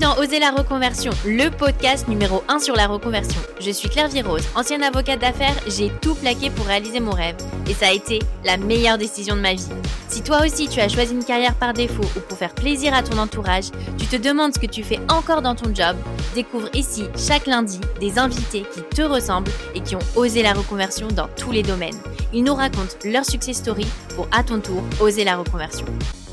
dans 0.00 0.16
Oser 0.16 0.38
la 0.38 0.50
reconversion, 0.50 1.12
le 1.26 1.50
podcast 1.50 2.08
numéro 2.08 2.42
1 2.48 2.58
sur 2.58 2.74
la 2.74 2.86
reconversion. 2.86 3.40
Je 3.60 3.70
suis 3.70 3.90
Claire 3.90 4.08
Virose, 4.08 4.48
ancienne 4.54 4.82
avocate 4.82 5.20
d'affaires, 5.20 5.54
j'ai 5.66 5.90
tout 6.00 6.14
plaqué 6.14 6.48
pour 6.48 6.64
réaliser 6.64 7.00
mon 7.00 7.10
rêve. 7.10 7.36
Et 7.68 7.74
ça 7.74 7.88
a 7.88 7.92
été 7.92 8.18
la 8.42 8.56
meilleure 8.56 8.96
décision 8.96 9.36
de 9.36 9.42
ma 9.42 9.52
vie. 9.52 9.68
Si 10.08 10.22
toi 10.22 10.40
aussi 10.44 10.68
tu 10.68 10.80
as 10.80 10.88
choisi 10.88 11.12
une 11.12 11.24
carrière 11.24 11.54
par 11.54 11.74
défaut 11.74 12.04
ou 12.16 12.20
pour 12.20 12.38
faire 12.38 12.54
plaisir 12.54 12.94
à 12.94 13.02
ton 13.02 13.18
entourage, 13.18 13.66
tu 13.98 14.06
te 14.06 14.16
demandes 14.16 14.54
ce 14.54 14.58
que 14.58 14.66
tu 14.66 14.82
fais 14.82 15.00
encore 15.10 15.42
dans 15.42 15.54
ton 15.54 15.74
job, 15.74 15.96
découvre 16.34 16.70
ici 16.74 17.04
chaque 17.16 17.46
lundi 17.46 17.78
des 18.00 18.18
invités 18.18 18.64
qui 18.72 18.80
te 18.82 19.02
ressemblent 19.02 19.52
et 19.74 19.82
qui 19.82 19.96
ont 19.96 20.16
osé 20.16 20.42
la 20.42 20.54
reconversion 20.54 21.08
dans 21.08 21.28
tous 21.36 21.52
les 21.52 21.62
domaines. 21.62 21.98
Ils 22.32 22.44
nous 22.44 22.54
racontent 22.54 22.96
leur 23.04 23.26
success 23.26 23.58
story 23.58 23.86
pour 24.16 24.28
à 24.32 24.44
ton 24.44 24.60
tour 24.60 24.82
oser 25.00 25.24
la 25.24 25.36
reconversion. 25.36 25.86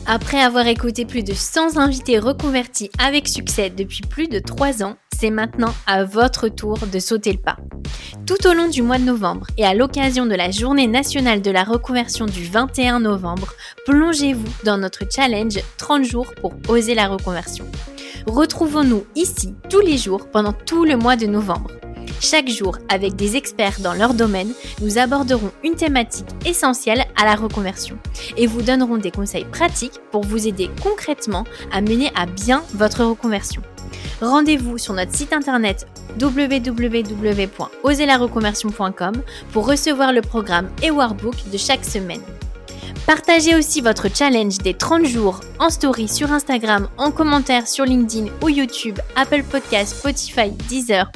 Après 0.10 0.40
avoir 0.40 0.66
écouté 0.68 1.04
plus 1.04 1.22
de 1.22 1.34
100 1.34 1.76
invités 1.76 2.18
reconvertis 2.18 2.90
avec 2.98 3.28
succès 3.28 3.70
depuis 3.70 4.00
plus 4.04 4.30
de 4.30 4.40
3 4.40 4.82
ans, 4.82 4.96
c'est 5.14 5.32
maintenant 5.32 5.74
à 5.86 6.06
votre 6.06 6.48
tour 6.48 6.78
de 6.78 6.98
sauter 6.98 7.34
le 7.34 7.40
pas. 7.40 7.58
Tout 8.26 8.48
au 8.48 8.54
long 8.54 8.70
du 8.70 8.82
mois 8.82 9.00
de 9.00 9.04
novembre 9.04 9.48
et 9.58 9.66
à 9.66 9.74
l'occasion 9.74 10.26
de 10.26 10.34
la 10.34 10.50
journée 10.50 10.88
nationale 10.88 11.42
de 11.42 11.52
la 11.52 11.66
reconversion 11.66 12.26
du 12.26 12.46
21 12.46 13.02
novembre, 13.02 13.54
plongez-vous 13.86 14.48
dans 14.64 14.78
notre 14.78 15.04
challenge 15.12 15.60
30 15.78 16.06
jours 16.06 16.34
pour 16.40 16.54
oser 16.70 16.96
la 16.96 17.10
reconversion. 17.10 17.66
Retrouvons-nous 18.28 19.06
ici 19.16 19.56
tous 19.70 19.82
les 19.82 19.98
jours 19.98 20.30
pendant 20.30 20.54
tout 20.54 20.86
le 20.86 20.96
mois 20.96 21.18
de 21.18 21.26
novembre. 21.26 21.72
Chaque 22.20 22.50
jour, 22.50 22.78
avec 22.90 23.16
des 23.16 23.36
experts 23.36 23.80
dans 23.80 23.94
leur 23.94 24.14
domaine, 24.14 24.54
nous 24.82 24.98
aborderons 24.98 25.52
une 25.64 25.76
thématique 25.76 26.28
essentielle 26.46 27.06
à 27.16 27.26
la 27.26 27.36
reconversion 27.36 27.98
et 28.38 28.48
vous 28.48 28.62
donnerons 28.62 28.98
des 28.98 29.12
conseils 29.12 29.46
pratiques 29.46 30.00
pour 30.12 30.24
vous 30.24 30.48
aider 30.48 30.70
concrètement 30.82 31.44
à 31.72 31.82
mener 31.82 32.12
à 32.16 32.26
bien 32.26 32.64
votre 32.74 33.04
reconversion. 33.04 33.62
Rendez-vous 34.22 34.78
sur 34.78 34.94
notre 34.94 35.16
site 35.16 35.34
internet 35.34 35.88
www.oselareconversion.com 36.20 39.14
pour 39.52 39.68
recevoir 39.68 40.14
le 40.14 40.22
programme 40.22 40.70
et 40.82 40.92
workbook 40.92 41.36
de 41.52 41.58
chaque 41.58 41.84
semaine. 41.86 42.22
Partagez 43.06 43.56
aussi 43.56 43.82
votre 43.82 44.08
challenge 44.14 44.58
des 44.58 44.74
30 44.74 45.06
jours 45.06 45.40
en 45.60 45.70
story 45.70 46.08
sur 46.08 46.32
Instagram, 46.32 46.88
en 46.98 47.12
commentaire 47.12 47.68
sur 47.68 47.86
LinkedIn 47.86 48.32
ou 48.42 48.50
YouTube, 48.50 48.98
Apple 49.16 49.44
Podcasts, 49.44 49.98
Spotify, 49.98 50.50
Deezer 50.68 51.12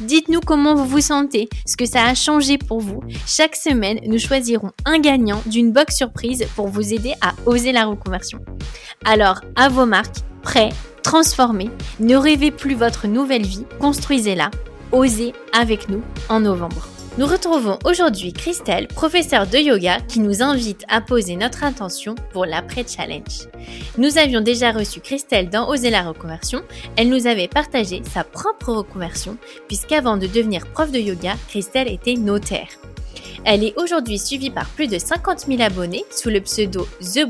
Dites-nous 0.00 0.40
comment 0.40 0.74
vous 0.74 0.84
vous 0.84 1.00
sentez, 1.00 1.48
ce 1.66 1.76
que 1.76 1.86
ça 1.86 2.04
a 2.04 2.14
changé 2.14 2.58
pour 2.58 2.80
vous. 2.80 3.02
Chaque 3.26 3.56
semaine, 3.56 3.98
nous 4.06 4.18
choisirons 4.18 4.72
un 4.84 4.98
gagnant 4.98 5.42
d'une 5.46 5.72
box 5.72 5.96
surprise 5.96 6.46
pour 6.54 6.68
vous 6.68 6.92
aider 6.92 7.14
à 7.22 7.32
oser 7.46 7.72
la 7.72 7.86
reconversion. 7.86 8.40
Alors, 9.04 9.40
à 9.56 9.68
vos 9.68 9.86
marques, 9.86 10.18
prêts, 10.42 10.70
transformez, 11.02 11.70
ne 11.98 12.16
rêvez 12.16 12.50
plus 12.50 12.74
votre 12.74 13.06
nouvelle 13.06 13.46
vie, 13.46 13.64
construisez-la, 13.80 14.50
osez 14.92 15.32
avec 15.52 15.88
nous 15.88 16.02
en 16.28 16.40
novembre. 16.40 16.95
Nous 17.18 17.24
retrouvons 17.24 17.78
aujourd'hui 17.86 18.34
Christelle, 18.34 18.88
professeure 18.88 19.46
de 19.46 19.56
yoga, 19.56 20.00
qui 20.00 20.20
nous 20.20 20.42
invite 20.42 20.84
à 20.86 21.00
poser 21.00 21.36
notre 21.36 21.64
intention 21.64 22.14
pour 22.30 22.44
l'après-challenge. 22.44 23.48
Nous 23.96 24.18
avions 24.18 24.42
déjà 24.42 24.70
reçu 24.70 25.00
Christelle 25.00 25.48
dans 25.48 25.66
Oser 25.66 25.88
la 25.88 26.02
reconversion. 26.02 26.60
Elle 26.94 27.08
nous 27.08 27.26
avait 27.26 27.48
partagé 27.48 28.02
sa 28.04 28.22
propre 28.22 28.70
reconversion, 28.70 29.38
puisqu'avant 29.66 30.18
de 30.18 30.26
devenir 30.26 30.66
prof 30.66 30.92
de 30.92 30.98
yoga, 30.98 31.36
Christelle 31.48 31.88
était 31.88 32.16
notaire. 32.16 32.68
Elle 33.46 33.64
est 33.64 33.78
aujourd'hui 33.78 34.18
suivie 34.18 34.50
par 34.50 34.68
plus 34.68 34.86
de 34.86 34.98
50 34.98 35.46
000 35.46 35.62
abonnés 35.62 36.04
sous 36.10 36.28
le 36.28 36.42
pseudo 36.42 36.86
The 37.00 37.24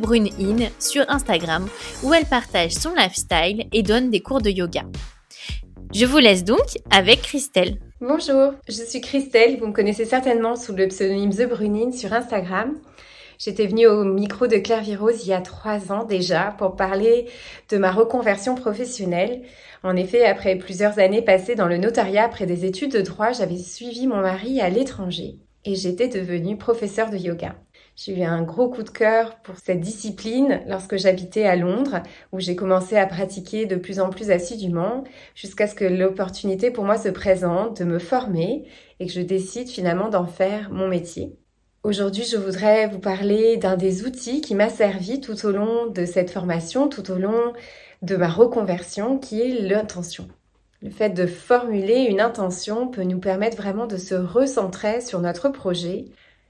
sur 0.80 1.04
Instagram, 1.08 1.68
où 2.02 2.12
elle 2.12 2.26
partage 2.26 2.72
son 2.72 2.92
lifestyle 2.92 3.68
et 3.72 3.84
donne 3.84 4.10
des 4.10 4.20
cours 4.20 4.42
de 4.42 4.50
yoga. 4.50 4.82
Je 5.94 6.06
vous 6.06 6.18
laisse 6.18 6.42
donc 6.42 6.66
avec 6.90 7.22
Christelle. 7.22 7.78
Bonjour, 8.02 8.52
je 8.68 8.82
suis 8.82 9.00
Christelle, 9.00 9.56
vous 9.58 9.68
me 9.68 9.72
connaissez 9.72 10.04
certainement 10.04 10.54
sous 10.54 10.74
le 10.74 10.86
pseudonyme 10.86 11.32
The 11.32 11.48
Brunine 11.48 11.94
sur 11.94 12.12
Instagram. 12.12 12.78
J'étais 13.38 13.66
venue 13.66 13.86
au 13.86 14.04
micro 14.04 14.46
de 14.46 14.58
Claire 14.58 14.82
Virose 14.82 15.24
il 15.24 15.30
y 15.30 15.32
a 15.32 15.40
trois 15.40 15.90
ans 15.90 16.04
déjà 16.04 16.54
pour 16.58 16.76
parler 16.76 17.26
de 17.70 17.78
ma 17.78 17.90
reconversion 17.90 18.54
professionnelle. 18.54 19.44
En 19.82 19.96
effet, 19.96 20.26
après 20.26 20.56
plusieurs 20.56 20.98
années 20.98 21.22
passées 21.22 21.54
dans 21.54 21.68
le 21.68 21.78
notariat 21.78 22.24
après 22.24 22.44
des 22.44 22.66
études 22.66 22.92
de 22.92 23.00
droit, 23.00 23.32
j'avais 23.32 23.56
suivi 23.56 24.06
mon 24.06 24.20
mari 24.20 24.60
à 24.60 24.68
l'étranger 24.68 25.36
et 25.64 25.74
j'étais 25.74 26.08
devenue 26.08 26.58
professeure 26.58 27.08
de 27.08 27.16
yoga. 27.16 27.54
J'ai 27.96 28.18
eu 28.18 28.24
un 28.24 28.42
gros 28.42 28.68
coup 28.68 28.82
de 28.82 28.90
cœur 28.90 29.36
pour 29.36 29.54
cette 29.56 29.80
discipline 29.80 30.60
lorsque 30.68 30.98
j'habitais 30.98 31.44
à 31.44 31.56
Londres, 31.56 32.02
où 32.30 32.38
j'ai 32.38 32.54
commencé 32.54 32.98
à 32.98 33.06
pratiquer 33.06 33.64
de 33.64 33.76
plus 33.76 34.00
en 34.00 34.10
plus 34.10 34.30
assidûment, 34.30 35.02
jusqu'à 35.34 35.66
ce 35.66 35.74
que 35.74 35.86
l'opportunité 35.86 36.70
pour 36.70 36.84
moi 36.84 36.98
se 36.98 37.08
présente 37.08 37.80
de 37.80 37.84
me 37.86 37.98
former 37.98 38.64
et 39.00 39.06
que 39.06 39.12
je 39.12 39.22
décide 39.22 39.68
finalement 39.68 40.10
d'en 40.10 40.26
faire 40.26 40.70
mon 40.70 40.88
métier. 40.88 41.38
Aujourd'hui, 41.84 42.24
je 42.24 42.36
voudrais 42.36 42.86
vous 42.86 42.98
parler 42.98 43.56
d'un 43.56 43.76
des 43.76 44.04
outils 44.04 44.42
qui 44.42 44.54
m'a 44.54 44.68
servi 44.68 45.22
tout 45.22 45.46
au 45.46 45.50
long 45.50 45.86
de 45.86 46.04
cette 46.04 46.30
formation, 46.30 46.88
tout 46.88 47.10
au 47.10 47.14
long 47.14 47.54
de 48.02 48.16
ma 48.16 48.28
reconversion, 48.28 49.16
qui 49.18 49.40
est 49.40 49.62
l'intention. 49.62 50.28
Le 50.82 50.90
fait 50.90 51.10
de 51.10 51.26
formuler 51.26 52.08
une 52.10 52.20
intention 52.20 52.88
peut 52.88 53.04
nous 53.04 53.20
permettre 53.20 53.56
vraiment 53.56 53.86
de 53.86 53.96
se 53.96 54.14
recentrer 54.14 55.00
sur 55.00 55.20
notre 55.20 55.48
projet, 55.48 56.04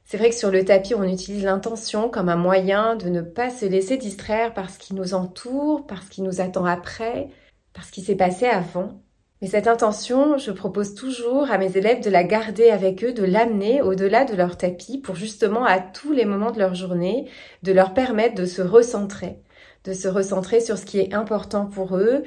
c'est 0.07 0.19
vrai 0.19 0.31
que 0.31 0.37
sur 0.37 0.53
le 0.53 0.65
tapis, 0.65 0.95
on 0.95 1.03
utilise 1.03 1.43
l'intention 1.43 2.09
comme 2.09 2.29
un 2.29 2.37
moyen 2.37 2.95
de 2.95 3.09
ne 3.09 3.23
pas 3.23 3.51
se 3.51 3.67
laisser 3.67 3.97
distraire 3.97 4.55
par 4.55 4.71
ce 4.71 4.79
qui 4.79 4.95
nous 4.95 5.15
entoure, 5.15 5.85
par 5.85 6.05
ce 6.05 6.11
qui 6.11 6.23
nous 6.23 6.41
attend 6.41 6.65
après, 6.65 7.29
par 7.75 7.85
ce 7.85 7.91
qui 7.91 8.03
s'est 8.03 8.15
passé 8.15 8.47
avant. 8.47 9.03
Mais 9.43 9.49
cette 9.49 9.67
intention, 9.67 10.39
je 10.39 10.53
propose 10.53 10.95
toujours 10.95 11.51
à 11.51 11.59
mes 11.59 11.77
élèves 11.77 12.05
de 12.05 12.09
la 12.09 12.23
garder 12.23 12.71
avec 12.71 13.03
eux, 13.03 13.13
de 13.13 13.25
l'amener 13.25 13.83
au-delà 13.83 14.25
de 14.25 14.37
leur 14.37 14.57
tapis 14.57 14.99
pour 14.99 15.17
justement 15.17 15.65
à 15.65 15.81
tous 15.81 16.13
les 16.13 16.25
moments 16.25 16.53
de 16.53 16.61
leur 16.61 16.77
journée, 16.77 17.29
de 17.65 17.73
leur 17.73 17.93
permettre 17.93 18.37
de 18.37 18.47
se 18.47 18.63
recentrer, 18.63 19.41
de 19.85 19.93
se 19.93 20.07
recentrer 20.07 20.61
sur 20.61 20.79
ce 20.79 20.87
qui 20.87 21.01
est 21.01 21.15
important 21.15 21.67
pour 21.67 21.97
eux, 21.97 22.23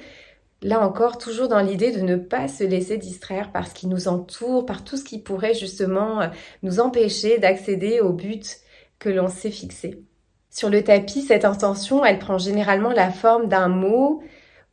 Là 0.61 0.85
encore, 0.85 1.17
toujours 1.17 1.47
dans 1.47 1.61
l'idée 1.61 1.91
de 1.91 2.01
ne 2.01 2.17
pas 2.17 2.49
se 2.49 2.65
laisser 2.65 2.97
distraire 2.97 3.51
par 3.51 3.67
ce 3.67 3.73
qui 3.73 3.87
nous 3.87 4.09
entoure, 4.09 4.65
par 4.65 4.83
tout 4.83 4.97
ce 4.97 5.05
qui 5.05 5.19
pourrait 5.19 5.53
justement 5.53 6.21
euh, 6.21 6.27
nous 6.63 6.81
empêcher 6.81 7.37
d'accéder 7.37 8.01
au 8.01 8.11
but 8.11 8.57
que 8.99 9.07
l'on 9.09 9.29
s'est 9.29 9.51
fixé. 9.51 10.03
Sur 10.49 10.69
le 10.69 10.83
tapis, 10.83 11.21
cette 11.21 11.45
intention, 11.45 12.03
elle 12.03 12.19
prend 12.19 12.37
généralement 12.37 12.91
la 12.91 13.09
forme 13.09 13.47
d'un 13.47 13.69
mot, 13.69 14.21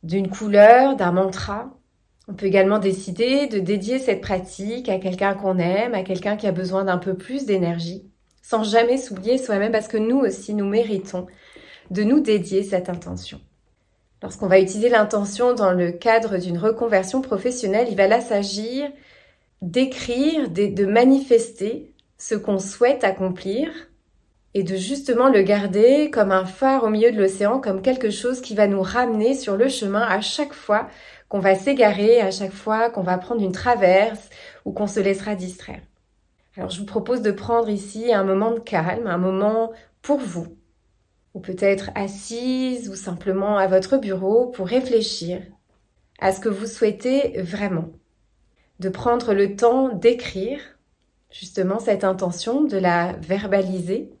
d'une 0.03 0.29
couleur, 0.29 0.97
d'un 0.97 1.13
mantra. 1.13 1.79
On 2.27 2.33
peut 2.33 2.47
également 2.47 2.79
décider 2.79 3.47
de 3.47 3.59
dédier 3.59 3.99
cette 3.99 4.19
pratique 4.19 4.89
à 4.89 4.99
quelqu'un 4.99 5.35
qu'on 5.35 5.57
aime, 5.57 5.93
à 5.93 6.03
quelqu'un 6.03 6.35
qui 6.35 6.47
a 6.47 6.51
besoin 6.51 6.83
d'un 6.83 6.97
peu 6.97 7.13
plus 7.15 7.45
d'énergie, 7.45 8.11
sans 8.41 8.63
jamais 8.63 8.97
s'oublier 8.97 9.37
soi-même 9.37 9.71
parce 9.71 9.87
que 9.87 9.97
nous 9.97 10.19
aussi, 10.19 10.53
nous 10.53 10.67
méritons 10.67 11.27
de 11.91 12.03
nous 12.03 12.19
dédier 12.19 12.63
cette 12.63 12.89
intention. 12.89 13.39
Lorsqu'on 14.23 14.47
va 14.47 14.59
utiliser 14.59 14.89
l'intention 14.89 15.53
dans 15.53 15.71
le 15.71 15.91
cadre 15.91 16.37
d'une 16.37 16.57
reconversion 16.57 17.21
professionnelle, 17.21 17.87
il 17.89 17.95
va 17.95 18.07
là 18.07 18.21
s'agir 18.21 18.89
d'écrire, 19.61 20.49
de 20.49 20.85
manifester 20.85 21.93
ce 22.17 22.35
qu'on 22.35 22.59
souhaite 22.59 23.03
accomplir 23.03 23.69
et 24.53 24.63
de 24.63 24.75
justement 24.75 25.29
le 25.29 25.43
garder 25.43 26.09
comme 26.09 26.31
un 26.31 26.45
phare 26.45 26.83
au 26.83 26.89
milieu 26.89 27.11
de 27.11 27.21
l'océan, 27.21 27.59
comme 27.59 27.83
quelque 27.83 28.09
chose 28.09 28.41
qui 28.41 28.55
va 28.55 28.65
nous 28.65 28.81
ramener 28.81 29.35
sur 29.35 29.55
le 29.55 29.69
chemin 29.69 30.01
à 30.01 30.21
chaque 30.21 30.53
fois 30.53 30.87
qu'on 31.29 31.39
va 31.39 31.53
s'égarer, 31.53 32.21
à 32.21 32.31
chaque 32.31 32.53
fois 32.53 32.89
qu'on 32.89 33.03
va 33.03 33.19
prendre 33.19 33.41
une 33.41 33.51
traverse 33.51 34.29
ou 34.65 34.71
qu'on 34.71 34.87
se 34.87 34.99
laissera 34.99 35.35
distraire. 35.35 35.81
Alors 36.55 36.71
je 36.71 36.79
vous 36.79 36.87
propose 36.87 37.21
de 37.21 37.29
prendre 37.29 37.69
ici 37.69 38.11
un 38.11 38.23
moment 38.23 38.51
de 38.51 38.59
calme, 38.59 39.05
un 39.05 39.19
moment 39.19 39.71
pour 40.01 40.17
vous, 40.17 40.56
ou 41.33 41.39
peut-être 41.39 41.91
assise 41.95 42.89
ou 42.89 42.95
simplement 42.95 43.57
à 43.57 43.67
votre 43.67 43.97
bureau 43.97 44.47
pour 44.47 44.67
réfléchir 44.67 45.41
à 46.19 46.31
ce 46.31 46.39
que 46.39 46.49
vous 46.49 46.65
souhaitez 46.65 47.41
vraiment. 47.41 47.89
De 48.79 48.89
prendre 48.89 49.33
le 49.33 49.55
temps 49.55 49.89
d'écrire 49.89 50.59
justement 51.29 51.79
cette 51.79 52.03
intention, 52.03 52.63
de 52.63 52.77
la 52.77 53.13
verbaliser, 53.13 54.11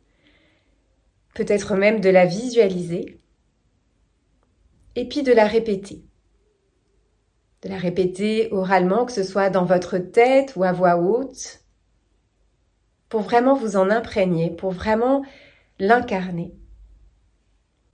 peut-être 1.33 1.75
même 1.75 2.01
de 2.01 2.09
la 2.09 2.25
visualiser, 2.25 3.19
et 4.95 5.07
puis 5.07 5.23
de 5.23 5.31
la 5.31 5.45
répéter. 5.45 6.03
De 7.63 7.69
la 7.69 7.77
répéter 7.77 8.49
oralement, 8.51 9.05
que 9.05 9.11
ce 9.11 9.23
soit 9.23 9.49
dans 9.49 9.65
votre 9.65 9.97
tête 9.97 10.55
ou 10.55 10.63
à 10.63 10.71
voix 10.71 10.97
haute, 10.97 11.61
pour 13.09 13.21
vraiment 13.21 13.55
vous 13.55 13.77
en 13.77 13.89
imprégner, 13.89 14.49
pour 14.49 14.71
vraiment 14.71 15.23
l'incarner. 15.79 16.53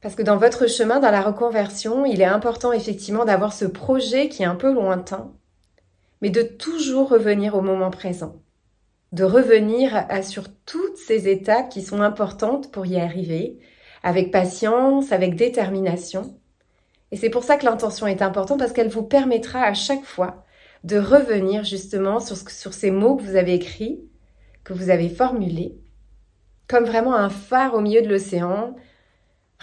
Parce 0.04 0.16
que 0.16 0.22
dans 0.22 0.36
votre 0.36 0.68
chemin, 0.68 1.00
dans 1.00 1.12
la 1.12 1.22
reconversion, 1.22 2.06
il 2.06 2.20
est 2.20 2.26
important 2.26 2.74
effectivement 2.74 3.24
d'avoir 3.24 3.54
ce 3.54 3.64
projet 3.64 4.28
qui 4.28 4.44
est 4.44 4.46
un 4.46 4.56
peu 4.56 4.72
lointain, 4.72 5.32
mais 6.22 6.30
de 6.30 6.42
toujours 6.44 7.10
revenir 7.10 7.56
au 7.56 7.62
moment 7.62 7.90
présent. 7.90 8.36
De 9.14 9.24
revenir 9.24 9.96
à, 9.96 10.22
sur 10.22 10.44
toutes 10.66 10.98
ces 10.98 11.30
étapes 11.30 11.70
qui 11.70 11.82
sont 11.82 12.02
importantes 12.02 12.70
pour 12.70 12.86
y 12.86 13.00
arriver, 13.00 13.60
avec 14.04 14.30
patience, 14.30 15.14
avec 15.14 15.38
détermination, 15.38 16.38
Et 17.12 17.16
c'est 17.16 17.30
pour 17.30 17.46
ça 17.46 17.56
que 17.56 17.64
l'intention 17.64 18.06
est 18.06 18.22
importante 18.22 18.60
parce 18.60 18.74
qu'elle 18.74 18.90
vous 18.90 19.04
permettra 19.04 19.62
à 19.62 19.74
chaque 19.74 20.04
fois 20.04 20.44
de 20.84 20.98
revenir 20.98 21.64
justement 21.64 22.20
sur, 22.20 22.36
sur 22.36 22.74
ces 22.74 22.92
mots 22.92 23.16
que 23.16 23.24
vous 23.24 23.38
avez 23.38 23.54
écrits, 23.54 24.04
que 24.66 24.74
vous 24.74 24.90
avez 24.90 25.08
formulés, 25.08 25.78
comme 26.68 26.84
vraiment 26.84 27.16
un 27.16 27.30
phare 27.30 27.76
au 27.76 27.80
milieu 27.80 28.02
de 28.02 28.10
l'océan, 28.10 28.76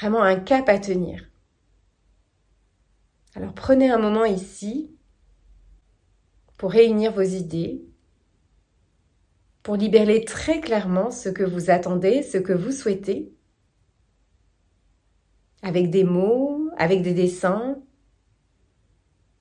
vraiment 0.00 0.22
un 0.22 0.36
cap 0.36 0.68
à 0.70 0.78
tenir. 0.78 1.28
Alors 3.34 3.52
prenez 3.52 3.90
un 3.90 3.98
moment 3.98 4.24
ici 4.24 4.96
pour 6.56 6.72
réunir 6.72 7.12
vos 7.12 7.20
idées, 7.20 7.84
pour 9.62 9.76
libérer 9.76 10.24
très 10.24 10.60
clairement 10.60 11.10
ce 11.10 11.28
que 11.28 11.42
vous 11.42 11.70
attendez, 11.70 12.22
ce 12.22 12.38
que 12.38 12.54
vous 12.54 12.72
souhaitez, 12.72 13.34
avec 15.62 15.90
des 15.90 16.04
mots, 16.04 16.70
avec 16.78 17.02
des 17.02 17.12
dessins, 17.12 17.76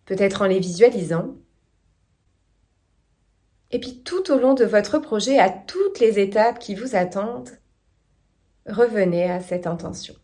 peut-être 0.04 0.42
en 0.42 0.46
les 0.46 0.60
visualisant. 0.60 1.38
Et 3.72 3.80
puis 3.80 4.04
tout 4.04 4.30
au 4.30 4.38
long 4.38 4.56
de 4.56 4.66
votre 4.66 5.00
projet, 5.00 5.40
à 5.40 5.50
toutes 5.50 6.02
les 6.02 6.20
étapes 6.20 6.60
qui 6.60 6.76
vous 6.76 6.98
attendent, 6.98 7.58
revenez 8.66 9.32
à 9.32 9.40
cette 9.40 9.66
intention. 9.66 10.16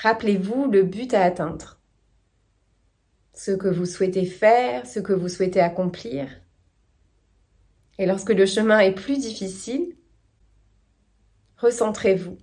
Rappelez-vous 0.00 0.70
le 0.70 0.84
but 0.84 1.12
à 1.12 1.24
atteindre, 1.24 1.80
ce 3.34 3.50
que 3.50 3.66
vous 3.66 3.84
souhaitez 3.84 4.26
faire, 4.26 4.86
ce 4.86 5.00
que 5.00 5.12
vous 5.12 5.28
souhaitez 5.28 5.60
accomplir. 5.60 6.28
Et 7.98 8.06
lorsque 8.06 8.30
le 8.30 8.46
chemin 8.46 8.78
est 8.78 8.94
plus 8.94 9.18
difficile, 9.18 9.96
recentrez-vous 11.56 12.38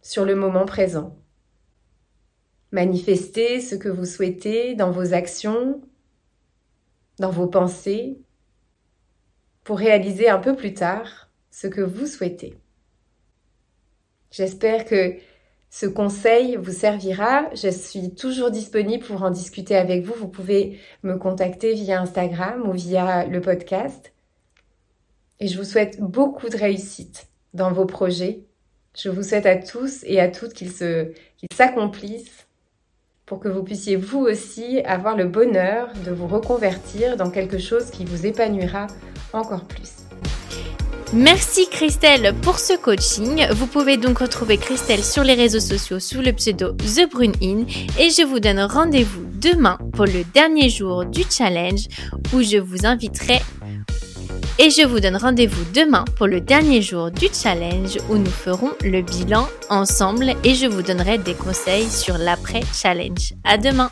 sur 0.00 0.24
le 0.24 0.36
moment 0.36 0.64
présent. 0.64 1.18
Manifestez 2.70 3.60
ce 3.60 3.74
que 3.74 3.88
vous 3.88 4.06
souhaitez 4.06 4.76
dans 4.76 4.92
vos 4.92 5.12
actions, 5.12 5.82
dans 7.18 7.30
vos 7.30 7.48
pensées, 7.48 8.20
pour 9.64 9.78
réaliser 9.78 10.28
un 10.28 10.38
peu 10.38 10.54
plus 10.54 10.72
tard 10.72 11.32
ce 11.50 11.66
que 11.66 11.80
vous 11.80 12.06
souhaitez. 12.06 12.56
J'espère 14.30 14.84
que 14.84 15.16
ce 15.72 15.86
conseil 15.86 16.56
vous 16.56 16.70
servira. 16.70 17.46
Je 17.54 17.70
suis 17.70 18.14
toujours 18.14 18.50
disponible 18.50 19.04
pour 19.04 19.22
en 19.22 19.30
discuter 19.30 19.74
avec 19.74 20.04
vous. 20.04 20.12
Vous 20.12 20.28
pouvez 20.28 20.78
me 21.02 21.16
contacter 21.16 21.72
via 21.72 22.00
Instagram 22.02 22.68
ou 22.68 22.72
via 22.72 23.24
le 23.24 23.40
podcast. 23.40 24.12
Et 25.40 25.48
je 25.48 25.56
vous 25.56 25.64
souhaite 25.64 25.98
beaucoup 25.98 26.50
de 26.50 26.58
réussite 26.58 27.28
dans 27.54 27.72
vos 27.72 27.86
projets. 27.86 28.44
Je 28.94 29.08
vous 29.08 29.22
souhaite 29.22 29.46
à 29.46 29.56
tous 29.56 30.04
et 30.04 30.20
à 30.20 30.28
toutes 30.28 30.52
qu'ils 30.52 30.72
s'accomplissent 31.54 32.46
pour 33.24 33.40
que 33.40 33.48
vous 33.48 33.62
puissiez 33.62 33.96
vous 33.96 34.20
aussi 34.20 34.80
avoir 34.80 35.16
le 35.16 35.24
bonheur 35.24 35.90
de 36.04 36.10
vous 36.10 36.28
reconvertir 36.28 37.16
dans 37.16 37.30
quelque 37.30 37.56
chose 37.56 37.90
qui 37.90 38.04
vous 38.04 38.26
épanouira 38.26 38.88
encore 39.32 39.64
plus. 39.64 40.01
Merci 41.14 41.68
Christelle 41.68 42.34
pour 42.40 42.58
ce 42.58 42.72
coaching. 42.74 43.46
Vous 43.52 43.66
pouvez 43.66 43.98
donc 43.98 44.20
retrouver 44.20 44.56
Christelle 44.56 45.04
sur 45.04 45.22
les 45.22 45.34
réseaux 45.34 45.60
sociaux 45.60 46.00
sous 46.00 46.22
le 46.22 46.32
pseudo 46.32 46.72
The 46.72 47.10
Brune 47.10 47.34
In 47.42 47.66
et 47.98 48.08
je 48.08 48.24
vous 48.24 48.40
donne 48.40 48.60
rendez-vous 48.60 49.26
demain 49.34 49.76
pour 49.92 50.06
le 50.06 50.24
dernier 50.32 50.70
jour 50.70 51.04
du 51.04 51.22
challenge 51.28 51.88
où 52.32 52.40
je 52.40 52.56
vous 52.56 52.86
inviterai 52.86 53.42
et 54.58 54.70
je 54.70 54.86
vous 54.86 55.00
donne 55.00 55.16
rendez-vous 55.16 55.64
demain 55.74 56.06
pour 56.16 56.28
le 56.28 56.40
dernier 56.40 56.80
jour 56.80 57.10
du 57.10 57.26
challenge 57.30 57.98
où 58.08 58.16
nous 58.16 58.24
ferons 58.30 58.70
le 58.82 59.02
bilan 59.02 59.46
ensemble 59.68 60.34
et 60.44 60.54
je 60.54 60.66
vous 60.66 60.80
donnerai 60.80 61.18
des 61.18 61.34
conseils 61.34 61.90
sur 61.90 62.16
l'après-challenge. 62.16 63.34
À 63.44 63.58
demain! 63.58 63.90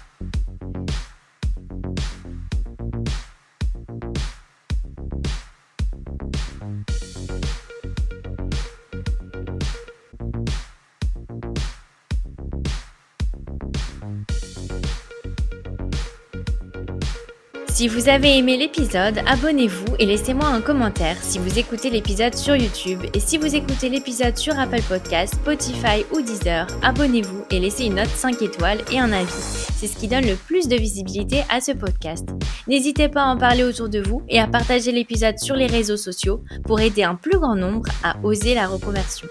Si 17.72 17.87
vous 17.87 18.08
avez 18.08 18.37
aimé 18.37 18.56
l'épisode, 18.56 19.20
abonnez-vous 19.26 19.94
et 19.99 20.05
laissez-moi 20.05 20.46
un 20.46 20.61
commentaire 20.61 21.17
si 21.22 21.38
vous 21.38 21.58
écoutez 21.58 21.88
l'épisode 21.88 22.34
sur 22.34 22.56
YouTube. 22.56 23.00
Et 23.14 23.20
si 23.20 23.38
vous 23.38 23.55
écoutez 23.55 23.88
l'épisode 23.88 24.37
sur 24.37 24.58
Apple 24.58 24.82
Podcast, 24.82 25.34
Spotify 25.34 26.05
ou 26.12 26.20
Deezer, 26.20 26.67
abonnez-vous 26.82 27.44
et 27.50 27.61
laissez 27.61 27.84
une 27.84 27.94
note 27.94 28.08
5 28.08 28.43
étoiles 28.43 28.81
et 28.93 28.99
un 28.99 29.12
avis. 29.12 29.31
C'est 29.31 29.87
ce 29.87 29.96
qui 29.96 30.08
donne 30.08 30.26
le 30.26 30.34
plus 30.34 30.69
de 30.69 30.76
visibilité 30.76 31.43
à 31.49 31.61
ce 31.61 31.72
podcast. 31.72 32.28
N'hésitez 32.67 33.08
pas 33.08 33.22
à 33.22 33.28
en 33.28 33.38
parler 33.38 33.62
autour 33.62 33.88
de 33.88 34.00
vous 34.00 34.22
et 34.28 34.40
à 34.40 34.49
partager 34.49 34.93
l'épisode 34.93 35.38
sur 35.38 35.55
les 35.55 35.67
réseaux 35.67 35.96
sociaux 35.96 36.43
pour 36.64 36.81
aider 36.81 37.05
un 37.05 37.14
plus 37.14 37.38
grand 37.38 37.55
nombre 37.55 37.88
à 38.02 38.17
oser 38.25 38.55
la 38.55 38.67
reconversion. 38.67 39.28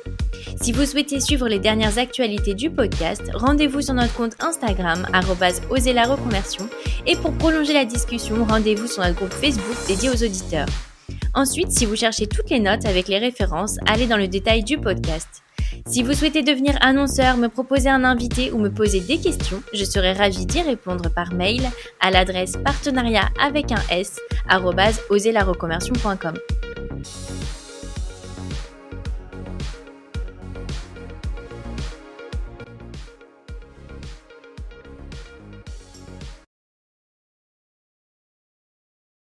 Si 0.61 0.71
vous 0.71 0.85
souhaitez 0.85 1.19
suivre 1.19 1.47
les 1.47 1.59
dernières 1.59 1.97
actualités 1.97 2.53
du 2.53 2.69
podcast, 2.69 3.23
rendez-vous 3.33 3.81
sur 3.81 3.93
notre 3.93 4.13
compte 4.13 4.35
Instagram, 4.39 5.07
oser. 5.69 5.95
Et 7.05 7.15
pour 7.15 7.33
prolonger 7.33 7.73
la 7.73 7.85
discussion, 7.85 8.45
rendez-vous 8.45 8.87
sur 8.87 9.03
notre 9.03 9.15
groupe 9.15 9.33
Facebook 9.33 9.77
dédié 9.87 10.09
aux 10.09 10.23
auditeurs. 10.23 10.67
Ensuite, 11.33 11.71
si 11.71 11.85
vous 11.85 11.95
cherchez 11.95 12.27
toutes 12.27 12.49
les 12.49 12.59
notes 12.59 12.85
avec 12.85 13.07
les 13.07 13.17
références, 13.17 13.77
allez 13.87 14.07
dans 14.07 14.17
le 14.17 14.27
détail 14.27 14.63
du 14.63 14.77
podcast. 14.77 15.43
Si 15.87 16.03
vous 16.03 16.13
souhaitez 16.13 16.43
devenir 16.43 16.77
annonceur, 16.81 17.37
me 17.37 17.47
proposer 17.47 17.89
un 17.89 18.03
invité 18.03 18.51
ou 18.51 18.57
me 18.57 18.69
poser 18.69 18.99
des 18.99 19.17
questions, 19.17 19.61
je 19.73 19.83
serai 19.83 20.13
ravie 20.13 20.45
d'y 20.45 20.61
répondre 20.61 21.09
par 21.09 21.33
mail 21.33 21.61
à 21.99 22.11
l'adresse 22.11 22.57
partenariat 22.63 23.29
avec 23.39 23.71
un 23.71 23.81
s 23.89 24.19